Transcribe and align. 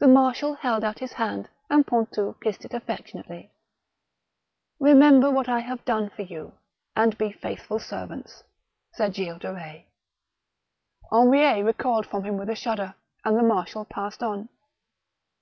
The 0.00 0.06
marshal 0.06 0.52
held 0.56 0.84
out 0.84 0.98
his 0.98 1.14
hand, 1.14 1.48
and 1.70 1.86
Pontou 1.86 2.38
kissed 2.42 2.66
it 2.66 2.72
aJBTectionately. 2.72 3.48
*' 4.14 4.80
Eemember 4.82 5.32
what 5.32 5.48
I 5.48 5.60
have 5.60 5.82
done 5.86 6.10
for 6.10 6.20
you, 6.20 6.58
and 6.94 7.16
be 7.16 7.32
faithful 7.32 7.78
servants," 7.78 8.44
said 8.92 9.14
Gilles 9.14 9.38
de 9.38 9.54
Eetz. 9.54 9.86
Henriet 11.10 11.64
recoiled 11.64 12.04
from 12.04 12.24
him 12.24 12.36
with 12.36 12.50
a 12.50 12.54
shudder, 12.54 12.96
and 13.24 13.34
the 13.34 13.42
marshal 13.42 13.86
passed 13.86 14.22
on. 14.22 14.50